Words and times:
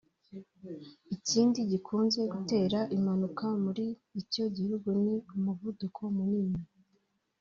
Ikindi 1.15 1.59
gikunze 1.71 2.21
gutera 2.33 2.79
impanuka 2.95 3.45
muri 3.63 3.85
icyo 4.21 4.45
gihugu 4.57 4.89
ni 5.03 5.15
umuvuduko 5.35 6.01
munini 6.15 6.61